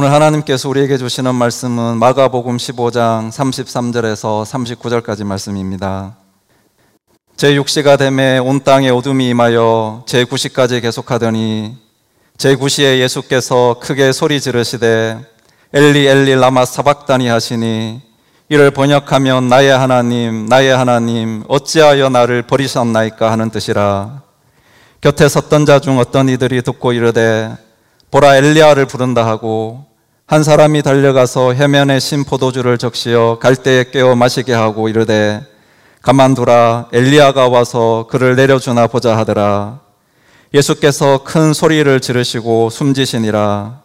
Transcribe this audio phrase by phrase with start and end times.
[0.00, 6.14] 오늘 하나님께서 우리에게 주시는 말씀은 마가복음 15장 33절에서 39절까지 말씀입니다.
[7.36, 11.76] 제6시가 됨에 온 땅에 어둠이 임하여 제9시까지 계속하더니
[12.36, 15.18] 제9시에 예수께서 크게 소리 지르시되
[15.72, 18.00] 엘리 엘리 라마 사박다니 하시니
[18.50, 24.22] 이를 번역하면 나의 하나님 나의 하나님 어찌하여 나를 버리셨나이까 하는 뜻이라
[25.00, 27.50] 곁에 섰던 자 중 어떤 이들이 듣고 이르되
[28.12, 29.87] 보라 엘리야를 부른다 하고
[30.28, 35.40] 한 사람이 달려가서 해면에 신 포도주를 적시어 갈대에 깨어 마시게 하고 이르되
[36.02, 39.80] 가만두라 엘리야가 와서 그를 내려주나 보자 하더라.
[40.52, 43.80] 예수께서 큰 소리를 지르시고 숨지시니라.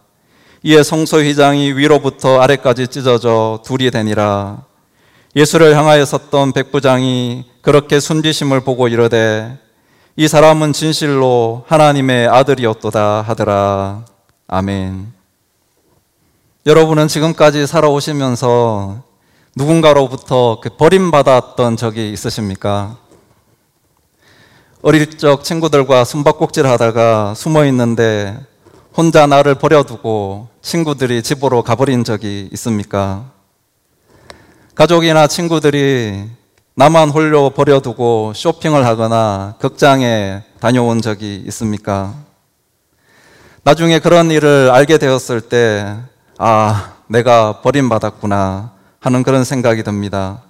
[0.64, 4.64] 이에 성소 휘장이 위로부터 아래까지 찢어져 둘이 되니라.
[5.38, 9.60] 예수를 향하여 섰던 백부장이 그렇게 숨지심을 보고 이르되
[10.18, 14.04] 이 사람은 진실로 하나님의 아들이었도다 하더라.
[14.50, 15.23] 아멘
[16.66, 19.04] 여러분은 지금까지 살아오시면서
[19.54, 22.96] 누군가로부터 그 버림받았던 적이 있으십니까?
[24.82, 28.40] 어릴 적 친구들과 숨바꼭질 하다가 숨어 있는데
[28.96, 33.26] 혼자 나를 버려두고 친구들이 집으로 가버린 적이 있습니까?
[34.74, 36.30] 가족이나 친구들이
[36.76, 42.14] 나만 홀로 버려두고 쇼핑을 하거나 극장에 다녀온 적이 있습니까?
[43.64, 45.98] 나중에 그런 일을 알게 되었을 때,
[46.38, 50.42] 아, 내가 버림받았구나 하는 그런 생각이 듭니다.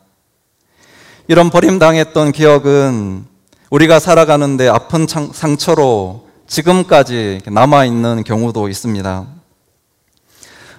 [1.27, 3.25] 이런 버림당했던 기억은
[3.69, 9.25] 우리가 살아가는데 아픈 상처로 지금까지 남아있는 경우도 있습니다.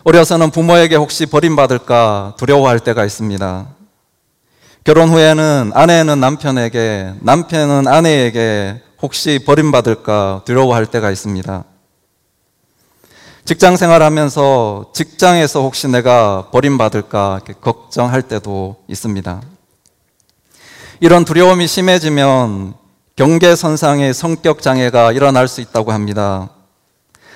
[0.04, 3.66] 어려서는 부모에게 혹시 버림받을까 두려워할 때가 있습니다.
[4.84, 11.64] 결혼 후에는 아내는 남편에게, 남편은 아내에게 혹시 버림받을까 두려워할 때가 있습니다.
[13.44, 19.42] 직장 생활하면서 직장에서 혹시 내가 버림받을까 걱정할 때도 있습니다.
[21.00, 22.72] 이런 두려움이 심해지면
[23.16, 26.48] 경계선상의 성격 장애가 일어날 수 있다고 합니다.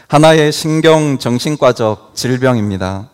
[0.09, 3.11] 하나의 신경 정신과적 질병입니다.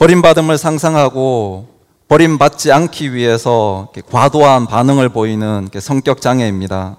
[0.00, 1.68] 버림받음을 상상하고
[2.08, 6.96] 버림받지 않기 위해서 과도한 반응을 보이는 성격 장애입니다.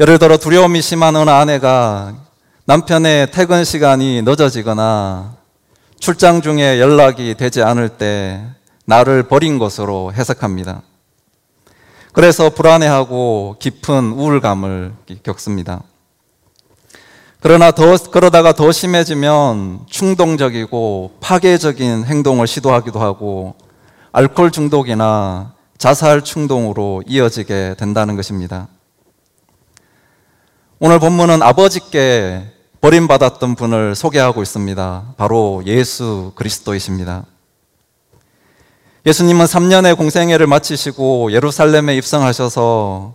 [0.00, 2.27] 예를 들어 두려움이 심한 어느 아내가
[2.68, 5.36] 남편의 퇴근 시간이 늦어지거나
[5.98, 8.44] 출장 중에 연락이 되지 않을 때
[8.84, 10.82] 나를 버린 것으로 해석합니다.
[12.12, 14.92] 그래서 불안해하고 깊은 우울감을
[15.22, 15.82] 겪습니다.
[17.40, 23.54] 그러나 더, 그러다가 더 심해지면 충동적이고 파괴적인 행동을 시도하기도 하고
[24.12, 28.68] 알코올 중독이나 자살 충동으로 이어지게 된다는 것입니다.
[30.80, 35.14] 오늘 본문은 아버지께 버림받았던 분을 소개하고 있습니다.
[35.16, 37.24] 바로 예수 그리스도이십니다.
[39.04, 43.14] 예수님은 3년의 공생애를 마치시고 예루살렘에 입성하셔서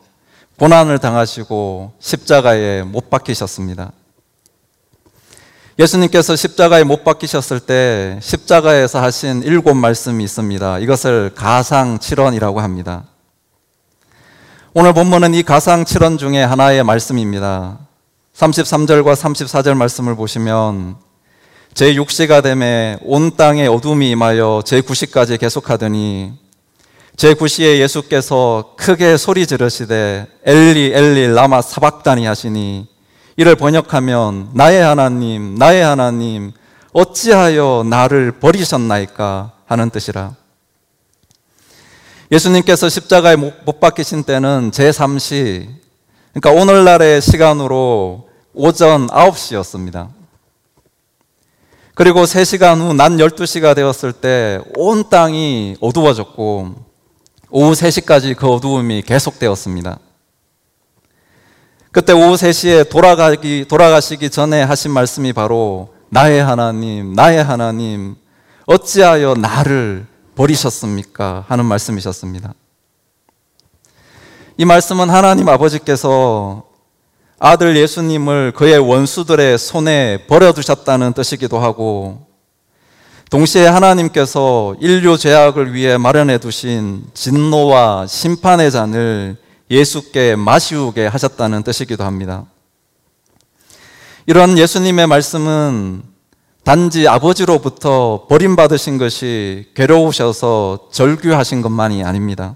[0.57, 3.91] 고난을 당하시고 십자가에 못 박히셨습니다.
[5.79, 10.79] 예수님께서 십자가에 못 박히셨을 때 십자가에서 하신 일곱 말씀이 있습니다.
[10.79, 13.05] 이것을 가상칠언이라고 합니다.
[14.73, 17.79] 오늘 본문은 이 가상칠언 중에 하나의 말씀입니다.
[18.35, 20.95] 33절과 34절 말씀을 보시면
[21.73, 26.33] 제 6시가 됨에 온 땅에 어둠이 임하여 제 9시까지 계속하더니
[27.15, 32.87] 제 9시에 예수께서 크게 소리 지르시되 엘리 엘리 라마 사박다니 하시니
[33.37, 36.51] 이를 번역하면 나의 하나님 나의 하나님
[36.91, 40.35] 어찌하여 나를 버리셨나이까 하는 뜻이라.
[42.31, 45.82] 예수님께서 십자가에 못 박히신 때는 제3시
[46.33, 50.09] 그러니까 오늘날의 시간으로 오전 9시였습니다.
[51.95, 56.75] 그리고 3시간 후 낮 12시가 되었을 때 온 땅이 어두워졌고
[57.51, 59.99] 오후 3시까지 그 어두움이 계속되었습니다.
[61.91, 68.15] 그때 오후 3시에 돌아가기, 돌아가시기 전에 하신 말씀이 바로 나의 하나님, 나의 하나님,
[68.65, 71.45] 어찌하여 나를 버리셨습니까?
[71.47, 72.55] 하는 말씀이셨습니다.
[74.55, 76.63] 이 말씀은 하나님 아버지께서
[77.39, 82.27] 아들 예수님을 그의 원수들의 손에 버려두셨다는 뜻이기도 하고
[83.31, 89.37] 동시에 하나님께서 인류 죄악을 위해 마련해 두신 진노와 심판의 잔을
[89.71, 92.45] 예수께 마시우게 하셨다는 뜻이기도 합니다.
[94.27, 96.03] 이런 예수님의 말씀은
[96.63, 102.55] 단지 아버지로부터 버림받으신 것이 괴로우셔서 절규하신 것만이 아닙니다.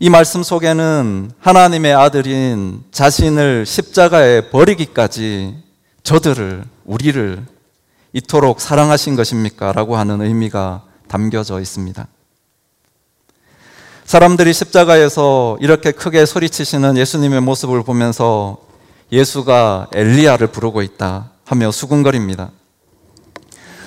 [0.00, 5.56] 이 말씀 속에는 하나님의 아들인 자신을 십자가에 버리기까지
[6.04, 7.44] 저들을, 우리를
[8.12, 9.72] 이토록 사랑하신 것입니까?
[9.72, 12.06] 라고 하는 의미가 담겨져 있습니다.
[14.04, 18.58] 사람들이 십자가에서 이렇게 크게 소리치시는 예수님의 모습을 보면서
[19.10, 22.52] 예수가 엘리야를 부르고 있다 하며 수군거립니다.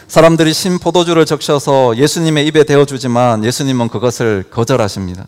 [0.10, 5.26] 사람들이 신 포도주를 적셔서 예수님의 입에 대어주지만 예수님은 그것을 거절하십니다.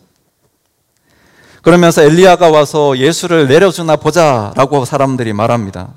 [1.63, 5.93] 그러면서 엘리야가 와서 예수를 내려주나 보자라고 사람들이 말합니다.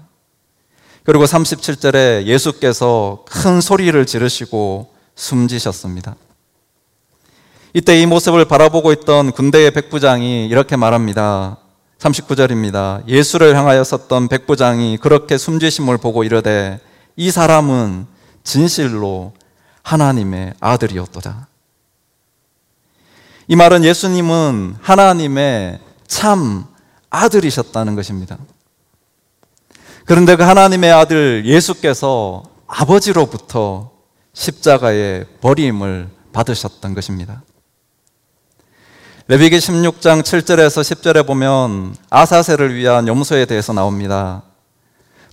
[1.03, 6.15] 그리고 37절에 예수께서 큰 소리를 지르시고 숨지셨습니다.
[7.75, 11.59] 이때 이 모습을 바라보고 있던 군대의 백부장이 이렇게 말합니다.
[11.99, 13.07] 39절입니다.
[13.09, 16.79] 예수를 향하여 섰던 백부장이 그렇게 숨지심을 보고 이르되
[17.17, 18.07] 이 사람은
[18.45, 19.33] 진실로
[19.83, 21.49] 하나님의 아들이었도다.
[23.49, 26.65] 이 말은 예수님은 하나님의 참
[27.11, 28.39] 아들이셨다는 것입니다.
[30.05, 33.91] 그런데 그 하나님의 아들 예수께서 아버지로부터
[34.33, 37.43] 십자가의 버림을 받으셨던 것입니다.
[39.29, 44.43] 레위기 16장 7절에서 10절에 보면 아사세를 위한 염소에 대해서 나옵니다.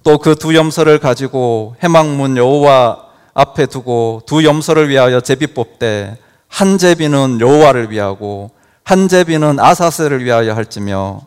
[0.04, 6.18] 또 그 두 염소를 가지고 해망문 여호와 앞에 두고 두 염소를 위하여 제비 뽑되
[6.54, 8.52] 한 제비는 여호와를 위하고
[8.84, 11.22] 한 제비는 아사세를 위하여 할지며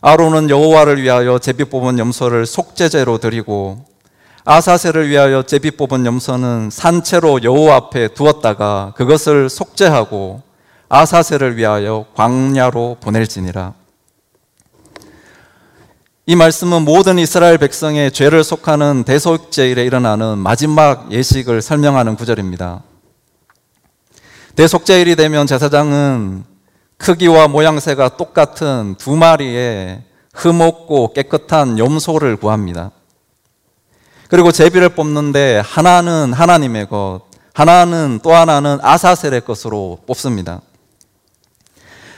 [0.00, 3.84] 아론은 여호와를 위하여 제비 뽑은 염소를 속죄제로 드리고
[4.46, 10.40] 아사세를 위하여 제비 뽑은 염소는 산채로 여호와 앞에 두었다가 그것을 속죄하고
[10.88, 13.74] 아사세를 위하여 광야로 보낼지니라.
[16.24, 22.82] 이 말씀은 모든 이스라엘 백성의 죄를 속하는 대속제일에 일어나는 마지막 예식을 설명하는 구절입니다.
[24.56, 26.44] 대속제일이 되면 제사장은
[26.96, 30.02] 크기와 모양새가 똑같은 두 마리의
[30.32, 32.92] 흠없고 깨끗한 염소를 구합니다.
[34.28, 37.22] 그리고 제비를 뽑는데 하나는 하나님의 것,
[37.52, 40.60] 하나는 또 하나는 아사셀의 것으로 뽑습니다.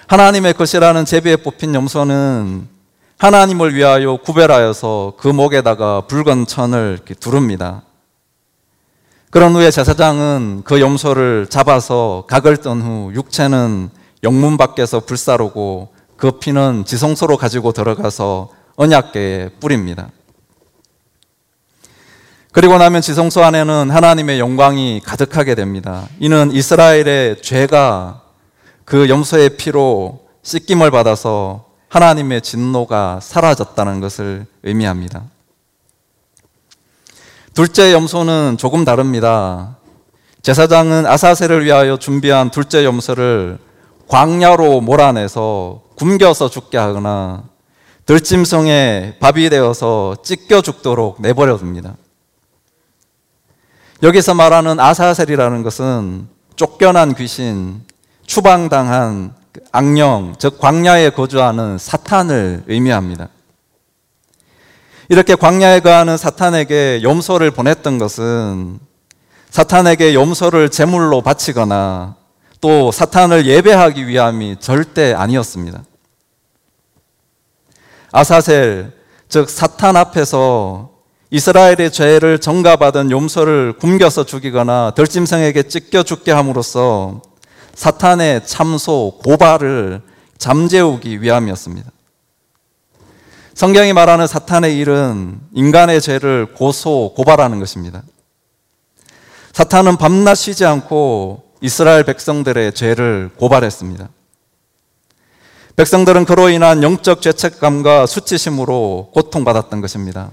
[0.07, 2.69] 하나님의 것이라는 제비에 뽑힌 염소는
[3.17, 7.86] 하나님을 위하여 구별하여서 그 목에다가 붉은 천을 두릅니다.
[9.37, 13.91] 그런 후에 제사장은 그 염소를 잡아서 각을 떤 후 육체는
[14.25, 20.09] 영문 밖에서 불사르고 그 피는 지성소로 가지고 들어가서 언약계에 뿌립니다.
[22.51, 26.09] 그리고 나면 지성소 안에는 하나님의 영광이 가득하게 됩니다.
[26.19, 28.23] 이는 이스라엘의 죄가
[28.87, 35.25] 그 염소의 피로 씻김을 받아서 하나님의 진노가 사라졌다는 것을 의미합니다.
[37.57, 39.79] 둘째 염소는 조금 다릅니다.
[40.43, 43.57] 제사장은 아사세를 위하여 준비한 둘째 염소를
[44.09, 47.45] 광야로 몰아내서 굶겨서 죽게 하거나
[48.05, 51.97] 들짐승에 밥이 되어서 찢겨 죽도록 내버려 둡니다.
[54.03, 57.81] 여기서 말하는 아사셀이라는 것은 쫓겨난 귀신,
[58.27, 59.33] 추방당한
[59.73, 63.31] 악령, 즉 광야에 거주하는 사탄을 의미합니다.
[65.09, 68.81] 이렇게 광야에 거하는 사탄에게 염소를 보냈던 것은
[69.51, 72.17] 사탄에게 염소를 제물로 바치거나
[72.61, 75.83] 또 사탄을 예배하기 위함이 절대 아니었습니다.
[78.13, 78.93] 아사셀,
[79.29, 80.91] 즉 사탄 앞에서
[81.31, 87.21] 이스라엘의 죄를 전가받은 염소를 굶겨서 죽이거나 덜짐승에게 찢겨 죽게 함으로써
[87.75, 90.03] 사탄의 참소, 고발을
[90.39, 91.91] 잠재우기 위함이었습니다.
[93.57, 98.03] 성경이 말하는 사탄의 일은 인간의 죄를 고소, 고발하는 것입니다.
[99.55, 104.11] 사탄은 밤낮 쉬지 않고 이스라엘 백성들의 죄를 고발했습니다.
[105.75, 110.31] 백성들은 그로 인한 영적 죄책감과 수치심으로 고통받았던 것입니다.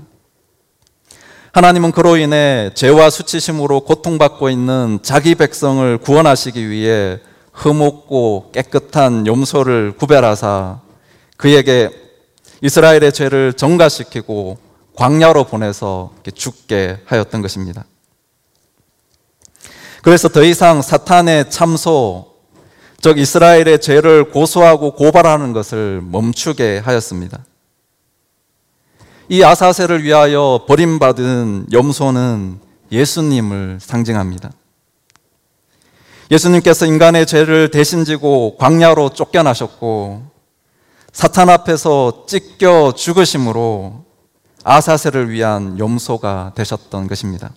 [1.54, 7.22] 하나님은 그로 인해 죄와 수치심으로 고통받고 있는 자기 백성을 구원하시기 위해
[7.54, 10.82] 흠없고 깨끗한 염소를 구별하사
[11.38, 12.03] 그에게
[12.64, 14.58] 이스라엘의 죄를 정가시키고
[14.96, 17.84] 광야로 보내서 죽게 하였던 것입니다.
[20.02, 22.36] 그래서 더 이상 사탄의 참소,
[23.02, 27.44] 즉 이스라엘의 죄를 고소하고 고발하는 것을 멈추게 하였습니다.
[29.28, 32.60] 이 아사세를 위하여 버림받은 염소는
[32.94, 34.52] 예수님을 상징합니다.
[36.32, 40.33] 예수님께서 인간의 죄를 대신 지고 광야로 쫓겨나셨고
[41.14, 44.04] 사탄 앞에서 찢겨 죽으심으로
[44.64, 47.52] 아사세를 위한 염소가 되셨던 것입니다.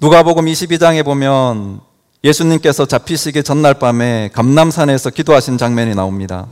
[0.00, 1.80] 누가복음 22장에 보면
[2.24, 6.46] 예수님께서 잡히시기 전날 밤에 감남산에서 기도하신 장면이 나옵니다.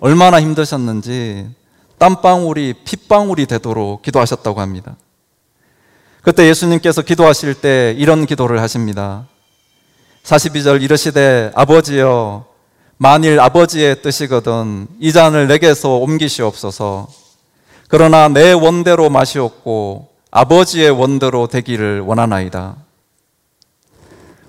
[0.00, 1.48] 얼마나 힘드셨는지
[1.98, 4.96] 땀방울이 핏방울이 되도록 기도하셨다고 합니다.
[6.22, 9.28] 그때 예수님께서 기도하실 때 이런 기도를 하십니다.
[10.24, 12.53] 42절 이르시되 아버지여
[12.96, 17.08] 만일 아버지의 뜻이거든 이 잔을 내게서 옮기시옵소서
[17.88, 22.74] 그러나 내 원대로 마시옵고 아버지의 원대로 되기를 원하나이다.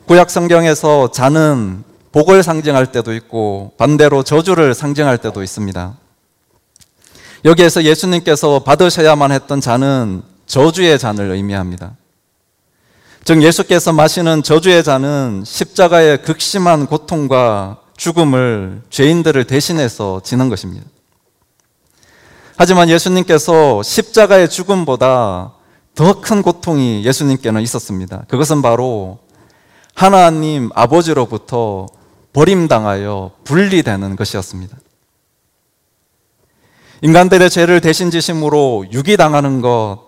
[0.08, 5.96] 구약 성경에서 잔은 복을 상징할 때도 있고 반대로 저주를 상징할 때도 있습니다.
[7.44, 11.96] 여기에서 예수님께서 받으셔야만 했던 잔은 저주의 잔을 의미합니다.
[13.24, 20.86] 즉 예수께서 마시는 저주의 잔은 십자가의 극심한 고통과 죽음을 죄인들을 대신해서 지는 것입니다.
[22.58, 25.54] 하지만 예수님께서 십자가의 죽음보다
[25.96, 28.26] 더 큰 고통이 예수님께는 있었습니다.
[28.28, 29.20] 그것은 바로
[29.94, 31.88] 하나님 아버지로부터
[32.34, 34.78] 버림당하여 분리되는 것이었습니다.
[37.02, 40.00] 인간들의 죄를 대신 지심으로 유기당하는 것,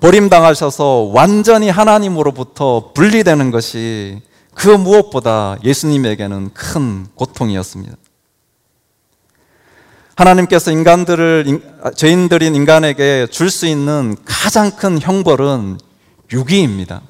[0.00, 4.20] 버림당하셔서 완전히 하나님으로부터 분리되는 것이
[4.54, 7.96] 그 무엇보다 예수님에게는 큰 고통이었습니다.
[10.16, 15.78] 하나님께서 인간들을, 죄인들인 인간에게 줄 수 있는 가장 큰 형벌은
[16.32, 17.02] 유기입니다.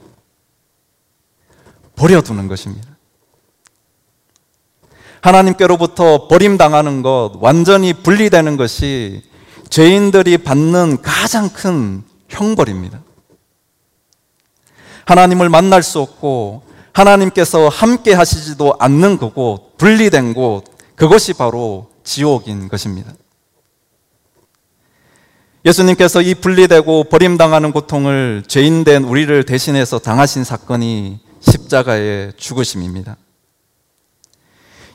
[1.96, 2.88] 버려두는 것입니다.
[5.20, 9.22] 하나님께로부터 버림당하는 것, 완전히 분리되는 것이
[9.70, 13.00] 죄인들이 받는 가장 큰 형벌입니다.
[15.06, 16.62] 하나님을 만날 수 없고
[16.94, 23.12] 하나님께서 함께 하시지도 않는 그곳, 분리된 곳, 그것이 바로 지옥인 것입니다.
[25.64, 33.16] 예수님께서 이 분리되고 버림당하는 고통을 죄인된 우리를 대신해서 당하신 사건이 십자가의 죽으심입니다.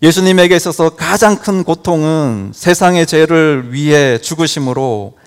[0.02, 5.18] 예수님에게 있어서 가장 큰 고통은 세상의 죄를 위해 죽으심으로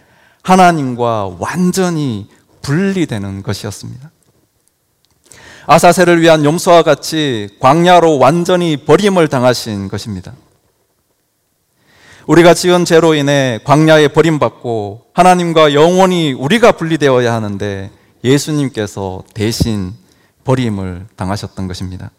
[0.42, 2.28] 하나님과 완전히
[2.62, 4.11] 분리되는 것이었습니다.
[5.66, 10.32] 아사세를 위한 염소와 같이 광야로 완전히 버림을 당하신 것입니다.
[12.26, 17.90] 우리가 지은 죄로 인해 광야에 버림받고 하나님과 영원히 우리가 분리되어야 하는데
[18.24, 19.92] 예수님께서 대신
[20.44, 22.10] 버림을 당하셨던 것입니다.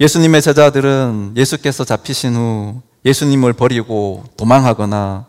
[0.00, 5.26] 예수님의 제자들은 예수께서 잡히신 후 예수님을 버리고 도망하거나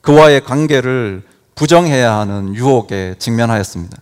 [0.00, 1.22] 그와의 관계를
[1.54, 3.98] 부정해야 하는 유혹에 직면하였습니다.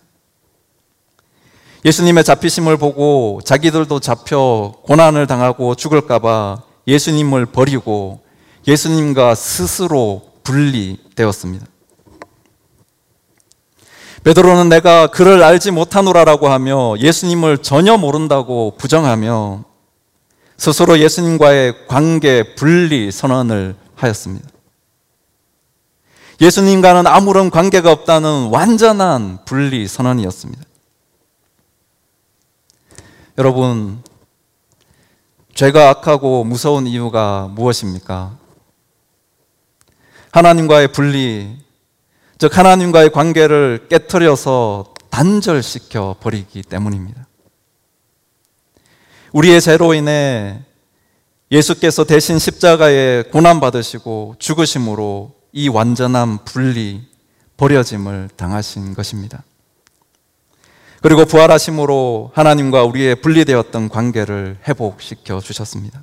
[1.85, 8.21] 예수님의 잡히심을 보고 자기들도 잡혀 고난을 당하고 죽을까봐 예수님을 버리고
[8.67, 11.65] 예수님과 스스로 분리되었습니다.
[14.23, 19.65] 베드로는 내가 그를 알지 못하노라라고 하며 예수님을 전혀 모른다고 부정하며
[20.57, 24.47] 스스로 예수님과의 관계 분리 선언을 하였습니다.
[26.39, 30.63] 예수님과는 아무런 관계가 없다는 완전한 분리 선언이었습니다.
[33.39, 34.03] 여러분,
[35.55, 38.37] 죄가 악하고 무서운 이유가 무엇입니까?
[40.29, 41.57] 하나님과의 분리,
[42.37, 47.27] 즉 하나님과의 관계를 깨뜨려서 단절시켜 버리기 때문입니다.
[49.31, 50.61] 우리의 죄로 인해
[51.49, 57.07] 예수께서 대신 십자가에 고난 받으시고 죽으심으로 이 완전한 분리,
[57.57, 59.43] 버려짐을 당하신 것입니다.
[61.03, 66.01] 그리고 부활하심으로 하나님과 우리의 분리되었던 관계를 회복시켜 주셨습니다.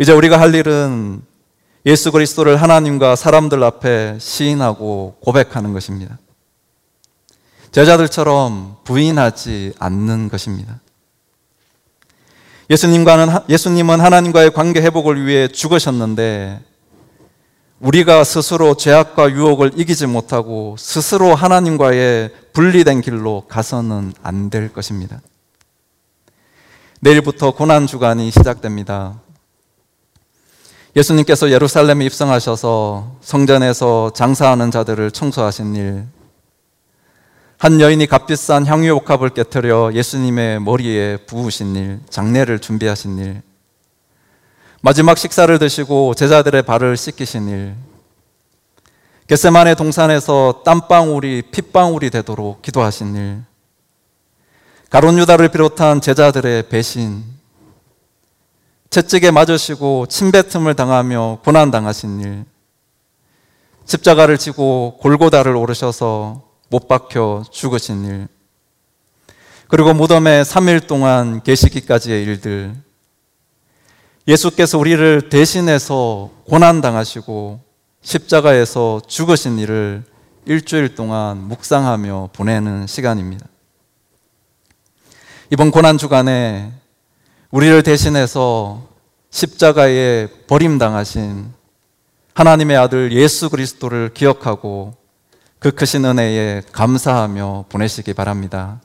[0.00, 1.22] 이제 우리가 할 일은
[1.86, 6.18] 예수 그리스도를 하나님과 사람들 앞에 시인하고 고백하는 것입니다.
[7.70, 10.80] 제자들처럼 부인하지 않는 것입니다.
[12.70, 16.60] 예수님과는, 예수님은 하나님과의 관계 회복을 위해 죽으셨는데
[17.82, 25.20] 우리가 스스로 죄악과 유혹을 이기지 못하고 스스로 하나님과의 분리된 길로 가서는 안 될 것입니다.
[27.00, 29.20] 내일부터 고난 주간이 시작됩니다.
[30.94, 36.04] 예수님께서 예루살렘에 입성하셔서 성전에서 장사하는 자들을 청소하신 일,
[37.58, 43.42] 한 여인이 값비싼 향유옥합을 깨뜨려 예수님의 머리에 부으신 일, 장례를 준비하신 일,
[44.84, 47.76] 마지막 식사를 드시고 제자들의 발을 씻기신 일,
[49.28, 53.42] 겟세만의 동산에서 땀방울이 핏방울이 되도록 기도하신 일,
[54.90, 57.22] 가론 유다를 비롯한 제자들의 배신,
[58.90, 62.44] 채찍에 맞으시고 침뱉음을 당하며 고난 당하신 일,
[63.84, 68.28] 십자가를 지고 골고다를 오르셔서 못 박혀 죽으신 일,
[69.68, 72.74] 그리고 무덤에 3일 동안 계시기까지의 일들,
[74.28, 77.60] 예수께서 우리를 대신해서 고난당하시고
[78.02, 80.04] 십자가에서 죽으신 일을
[80.44, 83.46] 일주일 동안 묵상하며 보내는 시간입니다.
[85.50, 86.72] 이번 고난 주간에
[87.50, 88.88] 우리를 대신해서
[89.30, 91.52] 십자가에 버림당하신
[92.34, 94.94] 하나님의 아들 예수 그리스도를 기억하고
[95.58, 98.80] 그 크신 은혜에 감사하며 보내시기 바랍니다.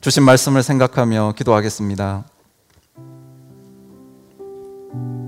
[0.00, 2.24] 주신 말씀을 생각하며 기도하겠습니다.
[4.94, 5.23] thank you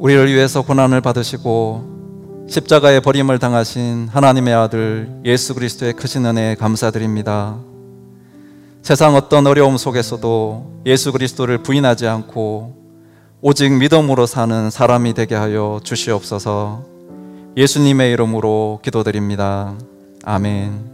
[0.00, 7.58] 우리를 위해서 고난을 받으시고 십자가에 버림을 당하신 하나님의 아들 예수 그리스도의 크신 은혜에 감사드립니다.
[8.80, 12.74] 세상 어떤 어려움 속에서도 예수 그리스도를 부인하지 않고
[13.42, 16.82] 오직 믿음으로 사는 사람이 되게 하여 주시옵소서
[17.58, 19.74] 예수님의 이름으로 기도드립니다.
[20.24, 20.89] 아멘.